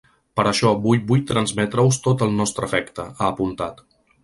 [0.37, 3.89] Per això vull vull transmetre-us tot el nostre afecte, ha apuntat.